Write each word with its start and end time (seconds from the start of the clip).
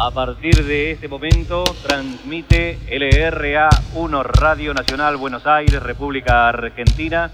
A 0.00 0.12
partir 0.12 0.64
de 0.64 0.92
este 0.92 1.08
momento 1.08 1.64
transmite 1.82 2.78
LRA 2.88 3.68
1 3.94 4.22
Radio 4.22 4.72
Nacional 4.72 5.16
Buenos 5.16 5.44
Aires, 5.44 5.82
República 5.82 6.48
Argentina, 6.48 7.28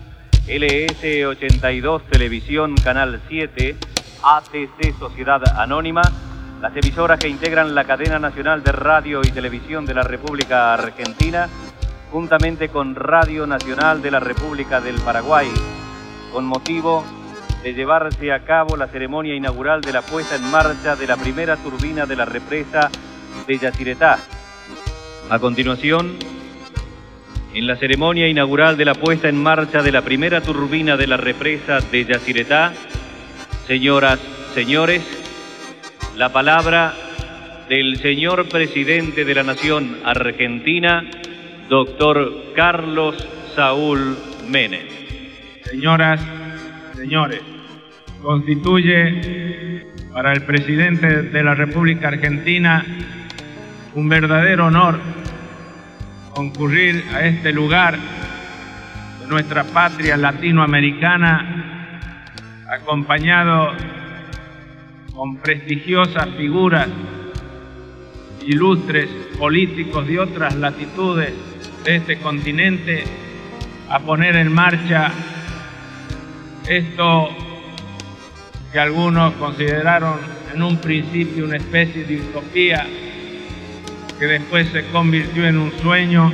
LS 0.48 1.26
82 1.26 2.04
Televisión 2.04 2.74
Canal 2.76 3.20
7, 3.28 3.76
ATC 4.22 4.98
Sociedad 4.98 5.42
Anónima, 5.58 6.00
las 6.62 6.74
emisoras 6.74 7.20
que 7.20 7.28
integran 7.28 7.74
la 7.74 7.84
cadena 7.84 8.18
nacional 8.18 8.64
de 8.64 8.72
radio 8.72 9.20
y 9.22 9.30
televisión 9.30 9.84
de 9.84 9.92
la 9.92 10.02
República 10.02 10.72
Argentina, 10.72 11.50
juntamente 12.10 12.70
con 12.70 12.94
Radio 12.94 13.46
Nacional 13.46 14.00
de 14.00 14.10
la 14.10 14.20
República 14.20 14.80
del 14.80 14.96
Paraguay, 15.02 15.50
con 16.32 16.46
motivo 16.46 17.04
de 17.64 17.72
llevarse 17.72 18.30
a 18.30 18.44
cabo 18.44 18.76
la 18.76 18.88
ceremonia 18.88 19.34
inaugural 19.34 19.80
de 19.80 19.90
la 19.90 20.02
puesta 20.02 20.36
en 20.36 20.50
marcha 20.50 20.96
de 20.96 21.06
la 21.06 21.16
primera 21.16 21.56
turbina 21.56 22.04
de 22.04 22.14
la 22.14 22.26
represa 22.26 22.90
de 23.46 23.58
Yacyretá. 23.58 24.18
A 25.30 25.38
continuación, 25.38 26.12
en 27.54 27.66
la 27.66 27.76
ceremonia 27.76 28.28
inaugural 28.28 28.76
de 28.76 28.84
la 28.84 28.92
puesta 28.92 29.30
en 29.30 29.42
marcha 29.42 29.82
de 29.82 29.92
la 29.92 30.02
primera 30.02 30.42
turbina 30.42 30.98
de 30.98 31.06
la 31.06 31.16
represa 31.16 31.78
de 31.80 32.04
Yacyretá, 32.04 32.74
señoras, 33.66 34.20
señores, 34.52 35.02
la 36.16 36.30
palabra 36.34 36.92
del 37.70 37.96
señor 37.96 38.46
presidente 38.46 39.24
de 39.24 39.34
la 39.34 39.42
Nación 39.42 40.00
Argentina, 40.04 41.02
doctor 41.70 42.52
Carlos 42.54 43.26
Saúl 43.56 44.18
Menem. 44.50 44.86
Señoras, 45.64 46.20
señores, 46.94 47.53
constituye 48.24 49.84
para 50.10 50.32
el 50.32 50.42
presidente 50.42 51.22
de 51.22 51.42
la 51.42 51.54
República 51.54 52.08
Argentina 52.08 52.82
un 53.94 54.08
verdadero 54.08 54.66
honor 54.66 54.98
concurrir 56.34 57.04
a 57.14 57.26
este 57.26 57.52
lugar 57.52 57.98
de 59.20 59.26
nuestra 59.28 59.64
patria 59.64 60.16
latinoamericana 60.16 61.84
acompañado 62.66 63.72
con 65.14 65.36
prestigiosas 65.36 66.30
figuras 66.30 66.88
ilustres 68.46 69.06
políticos 69.38 70.06
de 70.06 70.18
otras 70.18 70.56
latitudes 70.56 71.32
de 71.84 71.96
este 71.96 72.18
continente 72.18 73.04
a 73.90 74.00
poner 74.00 74.36
en 74.36 74.52
marcha 74.52 75.12
esto 76.66 77.43
que 78.74 78.80
algunos 78.80 79.34
consideraron 79.34 80.18
en 80.52 80.60
un 80.60 80.78
principio 80.78 81.44
una 81.44 81.58
especie 81.58 82.02
de 82.02 82.16
utopía, 82.16 82.84
que 84.18 84.26
después 84.26 84.66
se 84.70 84.86
convirtió 84.86 85.46
en 85.46 85.58
un 85.58 85.72
sueño 85.78 86.32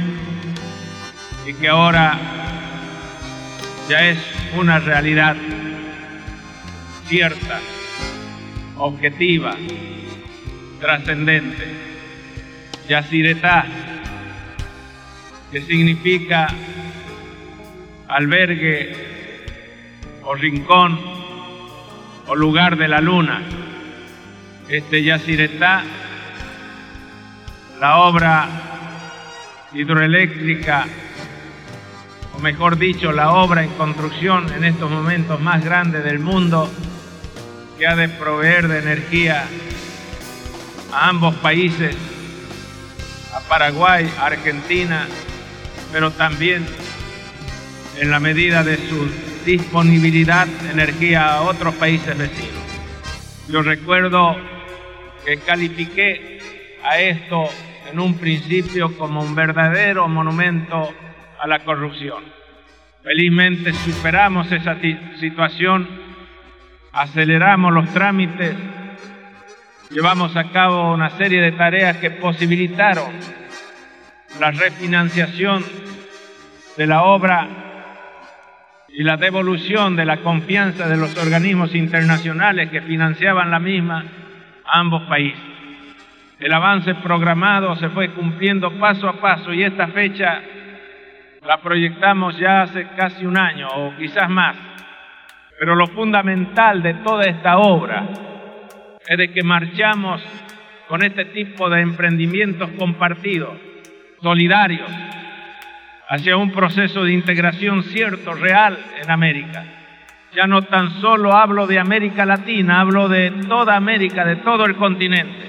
y 1.47 1.53
que 1.53 1.69
ahora 1.69 2.19
ya 3.91 4.09
es 4.09 4.19
una 4.57 4.79
realidad 4.79 5.37
cierta, 7.09 7.61
objetiva, 8.79 9.55
trascendente. 10.81 11.67
Yacyretá, 12.89 13.67
que 15.53 15.61
significa 15.61 16.49
albergue 18.09 18.95
o 20.23 20.35
rincón 20.35 21.20
o 22.31 22.37
lugar 22.37 22.77
de 22.77 22.87
la 22.87 23.01
luna. 23.01 23.43
Este 24.69 25.03
Yacyretá, 25.03 25.83
la 27.81 27.97
obra 27.97 28.49
hidroeléctrica, 29.73 30.87
o 32.37 32.39
mejor 32.39 32.79
dicho, 32.79 33.11
la 33.11 33.33
obra 33.33 33.65
en 33.65 33.71
construcción 33.71 34.47
en 34.53 34.63
estos 34.63 34.89
momentos 34.89 35.41
más 35.41 35.65
grande 35.65 36.03
del 36.03 36.21
mundo, 36.21 36.71
que 37.77 37.89
ha 37.89 37.97
de 37.97 38.09
proveer 38.09 38.69
de 38.69 38.79
energía 38.79 39.45
a 40.93 41.09
ambos 41.09 41.35
países, 41.35 41.97
a 43.35 43.41
Paraguay, 43.49 44.09
a 44.21 44.27
Argentina, 44.27 45.09
pero 45.91 46.13
también 46.13 46.65
en 47.99 48.09
la 48.09 48.21
medida 48.21 48.63
de 48.63 48.77
sus 48.77 49.30
disponibilidad 49.45 50.47
de 50.47 50.71
energía 50.71 51.35
a 51.35 51.43
otros 51.43 51.75
países 51.75 52.17
vecinos. 52.17 52.63
Yo 53.49 53.63
recuerdo 53.63 54.37
que 55.25 55.39
califiqué 55.39 56.39
a 56.85 56.99
esto 56.99 57.49
en 57.91 57.99
un 57.99 58.15
principio 58.15 58.97
como 58.97 59.23
un 59.23 59.35
verdadero 59.35 60.09
monumento 60.09 60.93
a 61.41 61.47
la 61.47 61.61
corrupción. 61.61 62.23
Felizmente 63.03 63.73
superamos 63.73 64.51
esa 64.53 64.77
situación, 65.19 65.89
aceleramos 66.93 67.73
los 67.73 67.89
trámites, 67.93 68.55
llevamos 69.91 70.37
a 70.37 70.51
cabo 70.51 70.93
una 70.93 71.11
serie 71.11 71.41
de 71.41 71.53
tareas 71.53 71.97
que 71.97 72.11
posibilitaron 72.11 73.11
la 74.39 74.51
refinanciación 74.51 75.65
de 76.77 76.87
la 76.87 77.03
obra 77.03 77.70
y 78.93 79.03
la 79.03 79.17
devolución 79.17 79.97
de 79.97 80.05
la 80.05 80.19
confianza 80.19 80.89
de 80.89 80.97
los 80.97 81.17
organismos 81.17 81.75
internacionales 81.75 82.71
que 82.71 82.83
financiaban 82.83 83.51
la 83.51 83.59
misma 83.59 84.05
a 84.65 84.81
ambos 84.81 85.03
países. 85.03 85.41
El 86.39 86.53
avance 86.53 86.95
programado 86.97 87.77
se 87.77 87.91
fue 87.91 88.11
cumpliendo 88.13 88.73
paso 88.79 89.09
a 89.09 89.21
paso 89.21 89.53
y 89.53 89.63
esta 89.63 89.89
fecha 89.89 90.41
la 91.47 91.59
proyectamos 91.59 92.37
ya 92.39 92.63
hace 92.63 92.89
casi 92.97 93.27
un 93.27 93.39
año 93.39 93.69
o 93.69 93.97
quizás 93.97 94.29
más. 94.29 94.57
Pero 95.59 95.75
lo 95.75 95.87
fundamental 95.89 96.83
de 96.83 96.95
toda 96.95 97.25
esta 97.25 97.59
obra 97.59 98.09
es 99.07 99.19
de 99.19 99.31
que 99.33 99.43
marchamos 99.43 100.23
con 100.89 101.05
este 101.05 101.27
tipo 101.27 101.69
de 101.71 101.83
emprendimientos 101.83 102.71
compartidos, 102.79 103.57
solidarios, 104.23 104.91
hacia 106.11 106.37
un 106.37 106.51
proceso 106.51 107.05
de 107.05 107.13
integración 107.13 107.85
cierto, 107.85 108.35
real 108.35 108.77
en 109.01 109.11
América. 109.11 109.65
Ya 110.35 110.49
no 110.49 110.63
tan 110.63 111.01
solo 111.01 111.33
hablo 111.35 111.69
de 111.69 111.79
América 111.79 112.27
Latina, 112.27 112.81
hablo 112.81 113.09
de 113.09 113.31
toda 113.49 113.77
América, 113.77 114.25
de 114.25 114.37
todo 114.37 114.67
el 114.67 114.75
continente, 114.75 115.47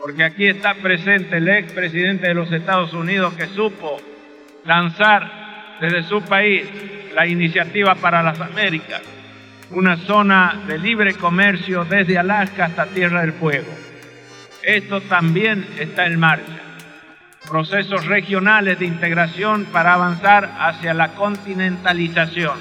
porque 0.00 0.24
aquí 0.24 0.46
está 0.46 0.74
presente 0.74 1.36
el 1.36 1.48
expresidente 1.48 2.28
de 2.28 2.34
los 2.34 2.50
Estados 2.50 2.94
Unidos 2.94 3.34
que 3.34 3.46
supo 3.46 4.00
lanzar 4.64 5.76
desde 5.82 6.02
su 6.04 6.22
país 6.22 6.66
la 7.14 7.26
iniciativa 7.26 7.94
para 7.94 8.22
las 8.22 8.40
Américas, 8.40 9.02
una 9.70 9.98
zona 9.98 10.62
de 10.66 10.78
libre 10.78 11.12
comercio 11.12 11.84
desde 11.84 12.16
Alaska 12.16 12.66
hasta 12.66 12.86
Tierra 12.86 13.20
del 13.20 13.34
Fuego. 13.34 13.72
Esto 14.62 15.02
también 15.02 15.66
está 15.78 16.06
en 16.06 16.18
marcha 16.18 16.73
procesos 17.48 18.06
regionales 18.06 18.78
de 18.78 18.86
integración 18.86 19.66
para 19.66 19.94
avanzar 19.94 20.54
hacia 20.58 20.94
la 20.94 21.14
continentalización. 21.14 22.58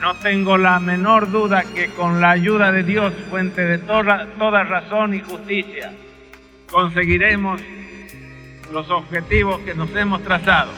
No 0.00 0.14
tengo 0.14 0.56
la 0.56 0.78
menor 0.78 1.30
duda 1.30 1.64
que 1.64 1.88
con 1.88 2.20
la 2.20 2.30
ayuda 2.30 2.70
de 2.70 2.84
Dios, 2.84 3.12
fuente 3.28 3.64
de 3.64 3.78
toda, 3.78 4.26
toda 4.38 4.62
razón 4.62 5.14
y 5.14 5.20
justicia, 5.20 5.92
conseguiremos 6.70 7.60
los 8.72 8.88
objetivos 8.90 9.60
que 9.60 9.74
nos 9.74 9.94
hemos 9.96 10.22
trazado. 10.22 10.70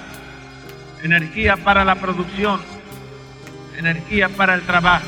Energía 1.03 1.57
para 1.57 1.85
la 1.85 1.97
producción, 1.97 2.61
energía 3.77 4.29
para 4.31 4.55
el 4.55 4.63
trabajo, 4.63 5.07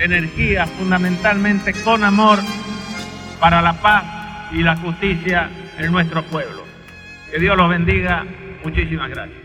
energía 0.00 0.66
fundamentalmente 0.66 1.72
con 1.84 2.04
amor 2.04 2.38
para 3.40 3.60
la 3.60 3.74
paz 3.74 4.04
y 4.52 4.62
la 4.62 4.76
justicia 4.76 5.50
en 5.78 5.92
nuestro 5.92 6.22
pueblo. 6.22 6.61
Que 7.32 7.38
Dios 7.38 7.56
los 7.56 7.66
bendiga. 7.70 8.26
Muchísimas 8.62 9.08
gracias. 9.08 9.38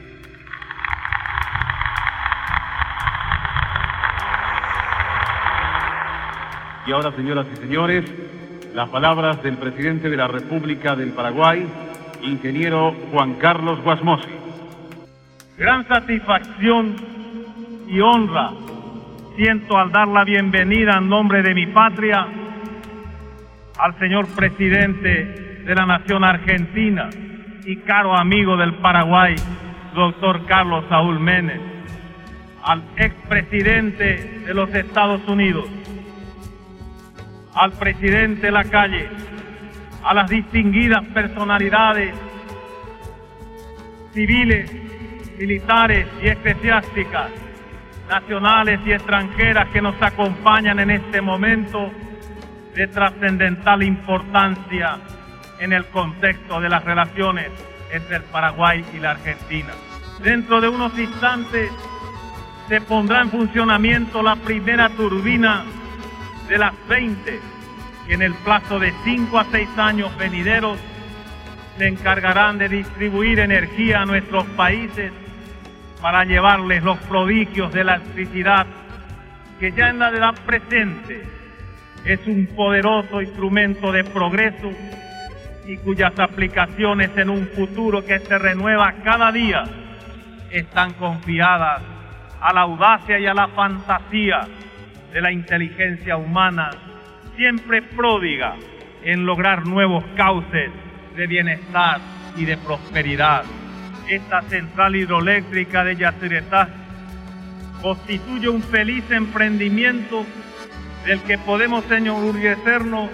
Y 6.85 6.91
ahora, 6.91 7.13
señoras 7.13 7.47
y 7.53 7.55
señores, 7.61 8.03
las 8.73 8.89
palabras 8.89 9.41
del 9.41 9.55
presidente 9.55 10.09
de 10.09 10.17
la 10.17 10.27
República 10.27 10.97
del 10.97 11.11
Paraguay, 11.11 11.65
ingeniero 12.23 12.93
Juan 13.13 13.35
Carlos 13.35 13.81
Guasmosi. 13.81 14.27
Gran 15.57 15.87
satisfacción 15.87 16.93
y 17.87 18.01
honra 18.01 18.51
siento 19.37 19.77
al 19.77 19.93
dar 19.93 20.09
la 20.09 20.25
bienvenida 20.25 20.97
en 20.97 21.07
nombre 21.07 21.41
de 21.41 21.53
mi 21.53 21.67
patria 21.67 22.27
al 23.79 23.97
señor 23.97 24.27
presidente 24.35 25.63
de 25.65 25.75
la 25.75 25.85
Nación 25.85 26.25
Argentina, 26.25 27.09
y 27.67 27.75
caro 27.79 28.15
amigo 28.15 28.55
del 28.55 28.75
Paraguay, 28.75 29.35
doctor 29.93 30.45
Carlos 30.45 30.85
Saúl 30.87 31.19
Menem, 31.19 31.59
al 32.63 32.81
expresidente 32.95 34.41
de 34.45 34.53
los 34.53 34.73
Estados 34.73 35.19
Unidos, 35.27 35.65
al 37.53 37.73
presidente 37.73 38.51
Lacalle, 38.51 39.09
a 40.01 40.13
las 40.13 40.29
distinguidas 40.29 41.03
personalidades 41.07 42.15
civiles, 44.13 44.71
militares 45.37 46.07
y 46.23 46.29
eclesiásticas, 46.29 47.31
nacionales 48.09 48.79
y 48.85 48.93
extranjeras 48.93 49.67
que 49.73 49.81
nos 49.81 50.01
acompañan 50.01 50.79
en 50.79 50.91
este 50.91 51.19
momento 51.19 51.91
de 52.73 52.87
trascendental 52.87 53.83
importancia 53.83 54.99
en 55.59 55.73
el 55.73 55.85
contexto 55.87 56.59
de 56.59 56.69
las 56.69 56.83
relaciones 56.83 57.49
entre 57.91 58.17
el 58.17 58.23
Paraguay 58.23 58.83
y 58.93 58.99
la 58.99 59.11
Argentina. 59.11 59.73
Dentro 60.23 60.61
de 60.61 60.69
unos 60.69 60.97
instantes 60.97 61.71
se 62.67 62.81
pondrá 62.81 63.21
en 63.21 63.29
funcionamiento 63.29 64.21
la 64.21 64.35
primera 64.35 64.89
turbina 64.89 65.63
de 66.47 66.57
las 66.57 66.73
20 66.87 67.39
que 68.07 68.13
en 68.13 68.21
el 68.21 68.33
plazo 68.35 68.79
de 68.79 68.93
5 69.03 69.37
a 69.37 69.45
6 69.51 69.69
años 69.77 70.17
venideros 70.17 70.77
se 71.77 71.87
encargarán 71.87 72.57
de 72.57 72.69
distribuir 72.69 73.39
energía 73.39 74.01
a 74.01 74.05
nuestros 74.05 74.45
países 74.47 75.11
para 76.01 76.23
llevarles 76.23 76.83
los 76.83 76.97
prodigios 76.99 77.71
de 77.73 77.83
la 77.83 77.95
electricidad 77.95 78.65
que 79.59 79.71
ya 79.71 79.89
en 79.89 79.99
la 79.99 80.09
edad 80.09 80.35
presente 80.45 81.23
es 82.05 82.25
un 82.27 82.47
poderoso 82.55 83.21
instrumento 83.21 83.91
de 83.91 84.03
progreso 84.03 84.71
y 85.67 85.77
cuyas 85.77 86.17
aplicaciones 86.17 87.11
en 87.17 87.29
un 87.29 87.47
futuro 87.49 88.03
que 88.05 88.19
se 88.19 88.37
renueva 88.37 88.93
cada 89.03 89.31
día 89.31 89.65
están 90.49 90.93
confiadas 90.93 91.81
a 92.39 92.53
la 92.53 92.61
audacia 92.61 93.19
y 93.19 93.27
a 93.27 93.33
la 93.33 93.49
fantasía 93.49 94.47
de 95.11 95.21
la 95.21 95.31
inteligencia 95.31 96.15
humana, 96.15 96.69
siempre 97.35 97.81
pródiga 97.81 98.55
en 99.03 99.25
lograr 99.25 99.65
nuevos 99.65 100.05
cauces 100.15 100.71
de 101.15 101.27
bienestar 101.27 101.99
y 102.37 102.45
de 102.45 102.55
prosperidad. 102.57 103.43
Esta 104.07 104.43
central 104.43 104.95
hidroeléctrica 104.95 105.83
de 105.83 105.97
Yacyretá 105.97 106.69
constituye 107.81 108.47
un 108.47 108.63
feliz 108.63 109.03
emprendimiento 109.11 110.25
del 111.05 111.21
que 111.23 111.37
podemos 111.37 111.89
enorgullecernos 111.91 113.09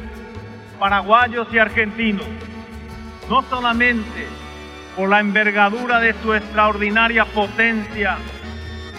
paraguayos 0.79 1.47
y 1.51 1.57
argentinos, 1.57 2.25
no 3.29 3.41
solamente 3.43 4.27
por 4.95 5.09
la 5.09 5.19
envergadura 5.19 5.99
de 5.99 6.13
su 6.21 6.33
extraordinaria 6.33 7.25
potencia 7.25 8.17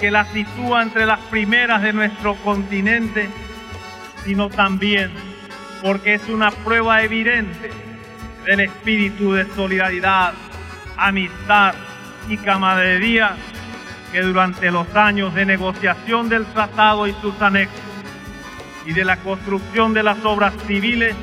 que 0.01 0.11
la 0.11 0.25
sitúa 0.27 0.83
entre 0.83 1.07
las 1.07 1.21
primeras 1.31 1.83
de 1.83 1.93
nuestro 1.93 2.35
continente, 2.37 3.29
sino 4.25 4.49
también 4.49 5.13
porque 5.83 6.15
es 6.15 6.29
una 6.29 6.51
prueba 6.51 7.03
evidente 7.03 7.71
del 8.47 8.61
espíritu 8.61 9.33
de 9.33 9.47
solidaridad, 9.55 10.33
amistad 10.97 11.75
y 12.29 12.39
camaradería 12.39 13.37
que 14.13 14.23
durante 14.23 14.71
los 14.71 14.95
años 14.95 15.35
de 15.35 15.45
negociación 15.45 16.29
del 16.29 16.47
tratado 16.47 17.07
y 17.07 17.13
sus 17.21 17.41
anexos 17.43 17.81
y 18.87 18.93
de 18.93 19.05
la 19.05 19.17
construcción 19.17 19.93
de 19.93 20.03
las 20.03 20.25
obras 20.25 20.55
civiles 20.67 21.15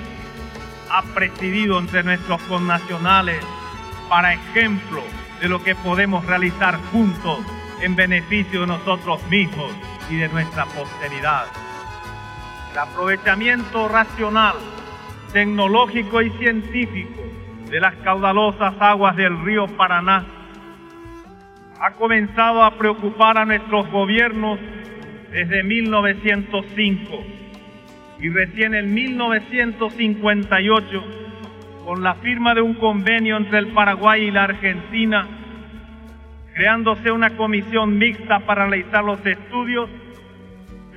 ha 0.91 1.03
presidido 1.13 1.79
entre 1.79 2.03
nuestros 2.03 2.41
connacionales 2.43 3.43
para 4.09 4.33
ejemplo 4.33 5.01
de 5.39 5.47
lo 5.47 5.63
que 5.63 5.73
podemos 5.73 6.25
realizar 6.25 6.77
juntos 6.91 7.39
en 7.81 7.95
beneficio 7.95 8.61
de 8.61 8.67
nosotros 8.67 9.25
mismos 9.29 9.71
y 10.09 10.17
de 10.17 10.27
nuestra 10.27 10.65
posteridad. 10.65 11.45
El 12.73 12.77
aprovechamiento 12.77 13.87
racional, 13.87 14.55
tecnológico 15.31 16.21
y 16.21 16.29
científico 16.31 17.21
de 17.69 17.79
las 17.79 17.95
caudalosas 18.03 18.73
aguas 18.79 19.15
del 19.15 19.43
río 19.45 19.67
Paraná 19.77 20.25
ha 21.79 21.93
comenzado 21.93 22.63
a 22.63 22.77
preocupar 22.77 23.37
a 23.37 23.45
nuestros 23.45 23.89
gobiernos 23.89 24.59
desde 25.31 25.63
1905 25.63 27.40
y 28.21 28.29
recién 28.29 28.73
en 28.75 28.93
1958, 28.93 31.03
con 31.83 32.03
la 32.03 32.13
firma 32.15 32.53
de 32.53 32.61
un 32.61 32.75
convenio 32.75 33.35
entre 33.35 33.57
el 33.57 33.73
Paraguay 33.73 34.25
y 34.25 34.31
la 34.31 34.43
Argentina, 34.43 35.27
creándose 36.53 37.11
una 37.11 37.35
comisión 37.35 37.97
mixta 37.97 38.41
para 38.41 38.67
realizar 38.67 39.03
los 39.03 39.25
estudios, 39.25 39.89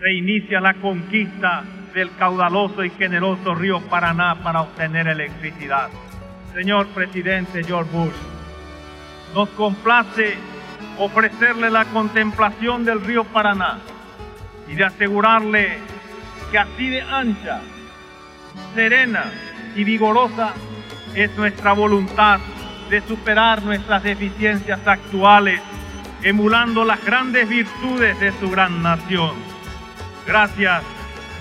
se 0.01 0.13
inicia 0.13 0.61
la 0.61 0.75
conquista 0.75 1.65
del 1.95 2.15
caudaloso 2.17 2.85
y 2.85 2.91
generoso 2.91 3.55
río 3.55 3.81
Paraná 3.89 4.43
para 4.43 4.61
obtener 4.61 5.09
electricidad. 5.09 5.89
Señor 6.53 6.89
presidente 6.89 7.65
George 7.65 7.91
Bush, 7.91 8.13
nos 9.35 9.49
complace 9.51 10.35
ofrecerle 10.99 11.71
la 11.71 11.87
contemplación 11.87 12.85
del 12.85 13.01
río 13.01 13.25
Paraná 13.25 13.79
y 14.69 14.75
de 14.75 14.85
asegurarle 14.85 15.94
que 16.51 16.59
así 16.59 16.89
de 16.89 17.03
ancha, 17.03 17.61
serena 18.75 19.25
y 19.75 19.85
vigorosa 19.85 20.53
es 21.15 21.35
nuestra 21.37 21.73
voluntad 21.73 22.41
de 22.91 23.01
superar 23.03 23.63
nuestras 23.63 24.03
deficiencias 24.03 24.81
actuales, 24.87 25.61
emulando 26.23 26.85
las 26.85 27.05
grandes 27.05 27.49
virtudes 27.49 28.19
de 28.21 28.33
su 28.39 28.51
gran 28.51 28.83
nación. 28.83 29.33
Gracias 30.27 30.83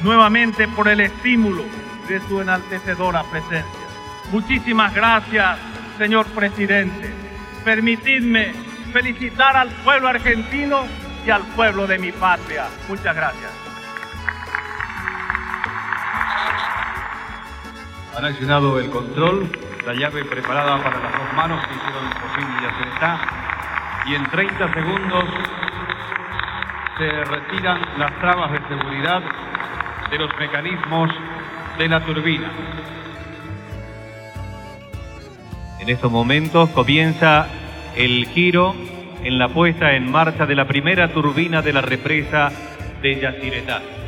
nuevamente 0.04 0.68
por 0.68 0.88
el 0.88 1.00
estímulo 1.00 1.64
de 2.08 2.20
su 2.28 2.42
enaltecedora 2.42 3.24
presencia. 3.24 3.84
Muchísimas 4.32 4.94
gracias, 4.94 5.58
señor 5.98 6.26
presidente. 6.28 7.12
Permitidme 7.64 8.52
felicitar 8.92 9.56
al 9.56 9.70
pueblo 9.70 10.10
argentino 10.10 10.86
y 11.26 11.30
al 11.30 11.44
pueblo 11.56 11.88
de 11.88 11.98
mi 11.98 12.12
patria. 12.12 12.66
Muchas 12.88 13.16
gracias. 13.16 13.63
Han 18.16 18.26
accionado 18.26 18.80
el 18.80 18.90
control, 18.92 19.50
la 19.86 19.94
llave 19.94 20.24
preparada 20.24 20.78
para 20.84 21.00
las 21.00 21.12
dos 21.12 21.34
manos 21.36 21.60
que 21.66 21.74
hicieron 21.74 22.10
posible 22.12 22.54
y 22.62 22.66
hacer 22.66 22.88
está. 22.94 23.20
Y 24.06 24.16
en 24.16 24.30
30 24.30 24.74
segundos 24.74 25.26
se 26.98 27.24
retiran 27.24 27.82
las 27.98 28.20
trabas 28.20 28.52
de 28.52 28.60
seguridad 28.68 29.22
de 30.12 30.18
los 30.20 30.30
mecanismos 30.38 31.10
de 31.80 31.88
la 31.88 32.06
turbina. 32.06 32.52
En 35.80 35.90
estos 35.90 36.12
momentos 36.12 36.70
comienza 36.70 37.48
el 37.96 38.28
giro 38.28 38.76
en 39.24 39.40
la 39.40 39.50
puesta 39.50 39.94
en 39.94 40.12
marcha 40.12 40.46
de 40.46 40.56
la 40.56 40.68
primera 40.68 41.12
turbina 41.12 41.62
de 41.62 41.74
la 41.74 41.82
represa 41.82 42.52
de 43.02 43.20
Yacyretá. 43.20 44.03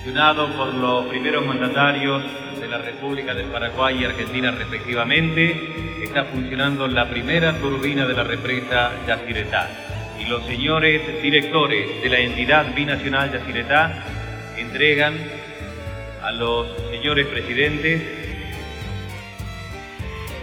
Accionado 0.00 0.48
por 0.56 0.72
los 0.72 1.04
primeros 1.08 1.44
mandatarios 1.44 2.22
de 2.58 2.66
la 2.66 2.78
República 2.78 3.34
del 3.34 3.48
Paraguay 3.48 3.98
y 4.00 4.04
Argentina 4.06 4.50
respectivamente, 4.50 6.02
está 6.02 6.24
funcionando 6.24 6.88
la 6.88 7.10
primera 7.10 7.58
turbina 7.58 8.06
de 8.06 8.14
la 8.14 8.24
represa 8.24 8.92
Yacyretá. 9.06 9.68
Y 10.18 10.24
los 10.24 10.42
señores 10.46 11.22
directores 11.22 12.02
de 12.02 12.08
la 12.08 12.18
entidad 12.18 12.74
binacional 12.74 13.30
Yacyretá 13.30 14.02
entregan 14.56 15.18
a 16.22 16.32
los 16.32 16.66
señores 16.90 17.26
presidentes 17.26 18.02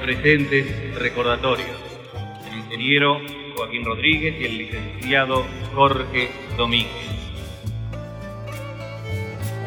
presentes 0.03 0.93
recordatorios. 0.99 1.77
El 2.47 2.59
ingeniero 2.59 3.21
Joaquín 3.55 3.85
Rodríguez 3.85 4.35
y 4.39 4.45
el 4.45 4.57
licenciado 4.59 5.47
Jorge 5.73 6.29
Domínguez. 6.55 7.16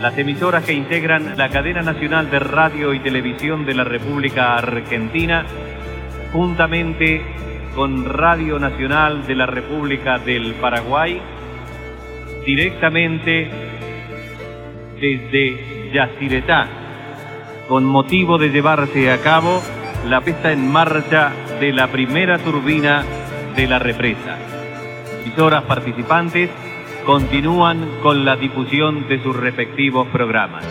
Las 0.00 0.16
emisoras 0.16 0.64
que 0.64 0.72
integran 0.72 1.36
la 1.36 1.50
cadena 1.50 1.82
nacional 1.82 2.30
de 2.30 2.38
radio 2.38 2.94
y 2.94 3.00
televisión 3.00 3.66
de 3.66 3.74
la 3.74 3.84
República 3.84 4.56
Argentina, 4.56 5.44
juntamente 6.32 7.20
con 7.74 8.06
Radio 8.06 8.58
Nacional 8.58 9.26
de 9.26 9.34
la 9.34 9.44
República 9.44 10.18
del 10.18 10.54
Paraguay, 10.54 11.20
directamente 12.46 13.50
desde 14.98 15.92
Yacyretá, 15.92 16.66
con 17.68 17.84
motivo 17.84 18.38
de 18.38 18.48
llevarse 18.48 19.10
a 19.10 19.18
cabo 19.18 19.60
la 20.08 20.22
puesta 20.22 20.50
en 20.50 20.66
marcha 20.66 21.30
de 21.60 21.74
la 21.74 21.88
primera 21.88 22.38
turbina 22.38 23.04
de 23.54 23.66
la 23.66 23.78
represa. 23.78 24.38
Emisoras 25.26 25.64
participantes 25.64 26.48
continúan 27.04 27.98
con 28.02 28.24
la 28.24 28.36
difusión 28.36 29.08
de 29.08 29.22
sus 29.22 29.36
respectivos 29.36 30.08
programas. 30.08 30.64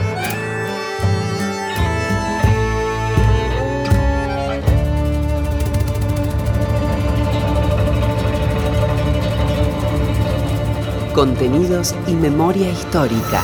Contenidos 11.13 11.95
y 12.07 12.13
memoria 12.13 12.69
histórica. 12.69 13.43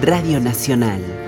Radio 0.00 0.40
Nacional. 0.40 1.25